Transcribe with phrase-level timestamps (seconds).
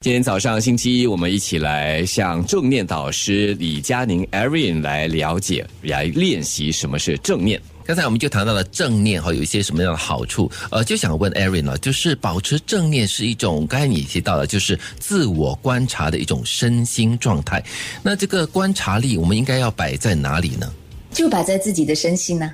[0.00, 7.60] 今天早上星期一，我们一起来向正念导师李佳宁 Erin 来了解、来练习什么是正念。
[7.84, 10.52] 刚才我们就谈到了正念哈，有一些什么样的好处？
[10.70, 17.64] 呃，就想问 Erin 了，就是保持正念是一种，刚才你提到的，就是自我观察的一种身心状态。
[18.02, 20.70] 那这个观察力，我们应该要摆在哪里呢？
[21.10, 22.52] 就摆在自己的身心呢。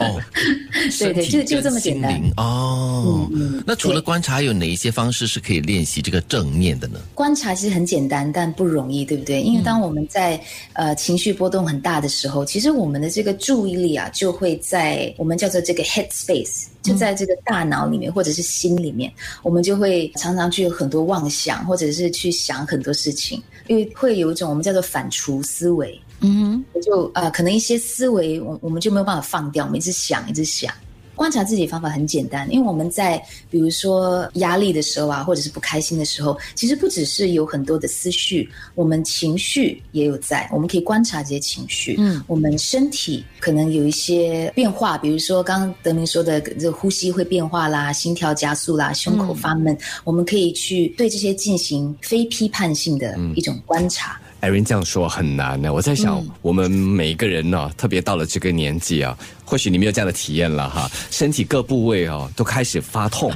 [0.00, 0.18] 哦，
[0.98, 3.28] 对 对，就就这么简单哦。
[3.66, 6.98] 那除了观察，有哪一些方式是可以练习这个正念的呢？
[7.14, 9.40] 观察其实很简单，但不容易，对不对？
[9.42, 10.40] 因为当我们在
[10.72, 19.12] 呃情绪波动很大的时候，其实我们的这个注意力啊，就会在我们叫做这个 head space，就在这个大脑里面或者是心里面，
[19.42, 25.98] 我们就会常常去有很多妄想，或者是去想很多事情，因为会有一种我们叫做反刍思维。
[26.22, 30.72] 嗯，就呃，可能一些思维，我我们就没有办法放掉，我们一直想，一直想。
[31.14, 41.96] 观察自己方法很简单，因为我们在比如说压力的时候啊，或者是不开心的时候，其实不只是有很多的思绪，我们情绪也有在，我们可以观察这些情绪。
[41.98, 54.18] 嗯，我们身体可能有一些变化，比如说刚刚德明说的，这个呼吸会变化啦，心跳加速啦，胸口发闷，我们可以去对这些进行非批判性的一种观察。
[54.42, 59.16] 艾瑞这样说很难呢，我在想，我们每一个人呢，特别到了这个年纪啊。
[59.44, 63.30] 或许你没有这样的体验了哈，身体各部位哦都开始发痛，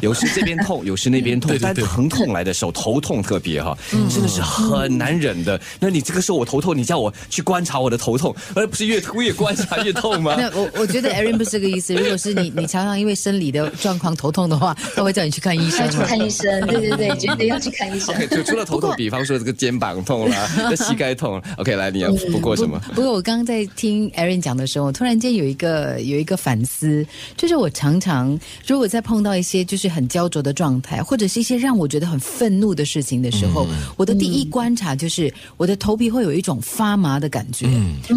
[0.02, 5.60] 有时这边痛，有时那边痛，但疼痛来的时候，头痛特别哈，真的是很难忍的。
[5.80, 10.36] 那你这个时候我头痛，你叫我去观察我的头痛，而不是越越观察越痛吗？
[10.38, 11.94] 那我我觉得 Aaron 不是这个意思。
[11.94, 15.90] 如果是你你常常因为生理的状况头痛的话，他会叫你去看医生。
[15.90, 18.14] 去看医生，对对对，绝对要去看医生。
[18.30, 21.42] 就除了头痛，比方说这个肩膀痛啦，这膝盖痛。
[21.56, 22.80] OK，来，你要不过什么？
[22.94, 25.40] 不过我刚刚在听 Aaron 讲的时候，突然间有。
[25.40, 27.02] 有一个有一个反思，
[27.34, 33.66] 就是我常常如果在碰到一些就是很焦灼的状态，或者是一些让我觉得很愤怒的事情的时候，
[33.96, 37.68] 我的第一观察就是我的头皮会有一种发麻的感觉。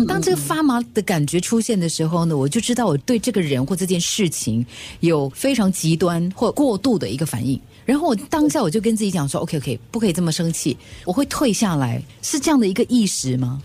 [0.08, 4.66] 当这个发麻的感觉出现的时候呢，我就知道我对这个人或这件事情
[5.00, 7.60] 有非常极端或过度的一个反应。
[7.86, 13.62] 然后我当下我就跟自己讲说：“OK OK，不可以这么生气，我会退下来。”是这样的一个意识吗？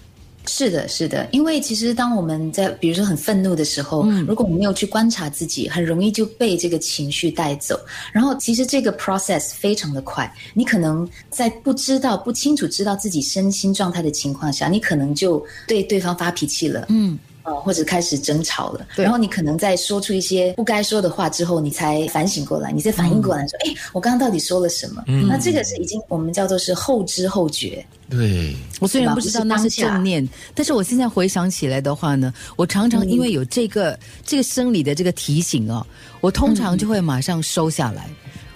[0.49, 7.79] 是的，是的，因为其实当我们在比如说很愤怒的时候，如果我们没有去观察自己，很容易就被这个情绪带走。
[8.13, 16.87] 然后其实这个 process 非常的快，你可能在不知道、不清楚知道自己身心状态的情况下，你可能就对对方发脾气了。
[16.89, 17.19] 嗯。
[17.57, 27.85] 或者开始争吵了，然后你可能在说出一些不该说的话之后，你才反省过来，你才反应过来，说：“哎，我刚刚到底说了什么？”那这个是已经我们叫做是后知后觉。
[28.09, 28.55] 对。
[28.81, 35.85] 我虽然不知道那是正念，但是我现在回想起来的话呢，我常常因为有这个这个生理的这个提醒哦，
[36.21, 38.09] 我通常就会马上收下来，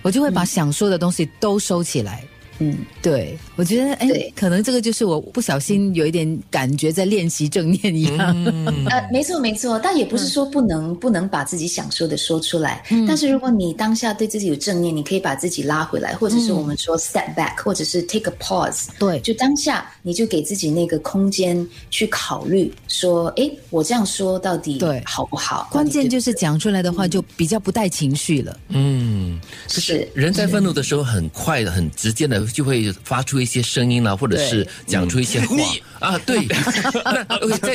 [0.03, 2.25] 我就会把想说的东西都收起来。
[2.63, 8.45] 嗯，对，我觉得，哎，可能这个就是我不小心有一点感觉在练习正念一样。
[8.89, 12.85] 呃，没错没错，但也不是说不能不能把自己想说的说出来。
[13.09, 18.87] 但是如果你当下对自己有正念，你可以把自己拉回来，或者是我们说 step back，或者是 take a pause。
[18.97, 25.69] 对，就当下你就给自己那个空间去考虑，说，哎，我这样说到底对好不好？
[25.73, 28.57] 关键就是讲出来的话就比较不带情绪了。
[28.69, 32.52] 嗯，是人在愤怒的时候很快的、很直接的。
[32.53, 35.57] 就会发出一些声音了，或者是讲出一些话
[35.99, 36.19] 啊。
[36.19, 36.47] 对，
[37.59, 37.75] 在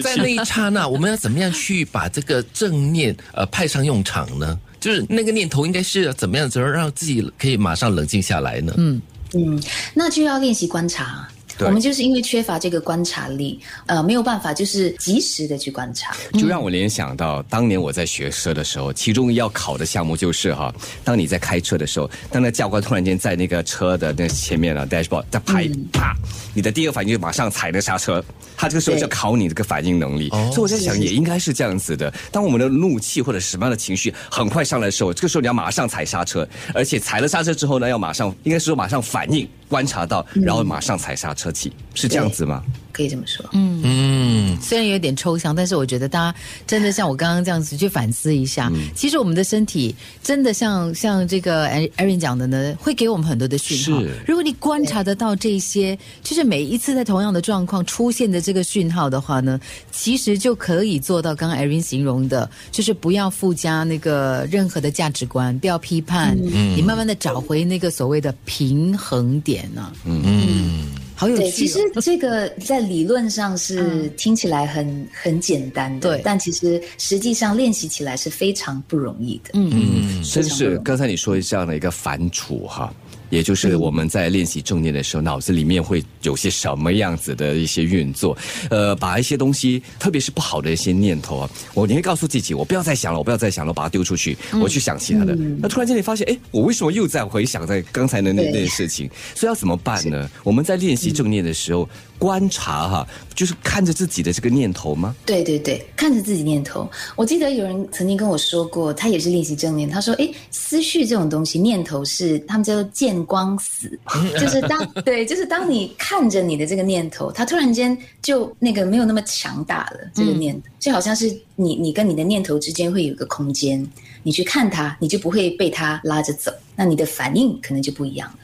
[0.00, 4.58] 在那一刹那，我们要怎么样去把这个正念呃派上用场呢？
[4.78, 8.72] 就是那个念头应该是要怎么样，怎么让自己可以马上冷静下来呢？
[8.76, 9.02] 嗯
[9.34, 9.60] 嗯，
[9.92, 11.28] 那就要练习观察。
[11.60, 20.72] 我们就是因为缺乏这个观察力，呃，没有办法就是及时的去观察，就让我联想到当年我在学车的时候，其中要考的项目就是哈，
[21.04, 26.14] 当你在开车的时候，当那教官突然间在那个车的那前面啊 dashboard 在拍啪，
[26.54, 28.24] 你的第一个反应就马上踩那刹车，
[28.56, 30.28] 他这个时候就考你这个反应能力。
[30.28, 32.12] 所以我在想，也应该是这样子的。
[32.30, 39.48] 当我们的怒气或者什么样的情绪很快上来的时候，这个时候你要马上踩刹车，而且踩了刹车之后呢，要马上应该是说马上反应。
[39.68, 42.62] 观察到，然后马上踩刹车起，是这样子吗？
[42.98, 43.80] 可以这么说，嗯。
[43.84, 54.02] 嗯，虽然有点抽象，但是我觉得大家真的像我刚刚这样子去反思一下，其实我们的身体真的像像这个艾艾瑞讲的呢，会给我们很多的讯号。
[54.26, 59.60] 如果你观察得到这些，就是每一次在同样的状况出现的这个讯号的话呢，
[59.92, 69.92] 其实就可以做到刚刚艾瑞形容的，就是不要附加那个任何的价值观，不要批判，你慢慢的找回那个所谓的平衡点呢。
[70.04, 70.88] 嗯。
[71.18, 71.50] 好有趣。
[71.50, 79.50] 其实这个在理论上是听起来很很简单的，对，但其实实际上练习起来是非常不容易的。
[79.54, 82.94] 嗯嗯，真是刚才你说这样的一个反刍哈，
[83.30, 88.36] 也就是我们在练习正念的时候，脑子里面会有些什么样子的一些运作？
[88.70, 95.34] 呃，把一些东西，特别是不好的一些念头啊，我你会告诉自己，我不要再想了，我不要再想了，我把它丢出去，我去想其他的。
[95.60, 99.08] 那突然间你发现，哎，我为什么又在回想在刚才的那那件事情？
[99.34, 100.28] 所以要怎么办呢？
[100.42, 101.88] 我们在练习正念的时候，
[102.18, 105.14] 观察哈，就是看着自己的这个念头吗？
[105.24, 106.88] 对对对，看着自己念头。
[107.16, 113.98] 我记得有人曾经跟我说过，他也是练习正念，他说，哎，思绪这种东西，念头是他们叫做见光死，
[114.38, 123.86] 就是当对，就是当你看着你的这个念头，它突然间就那个没有那么强大了，这个念，就好像是你你跟你的念头之间会有一个空间，
[124.22, 128.38] 你去看它，你就不会被它拉着走，那你的反应可能就不一样了。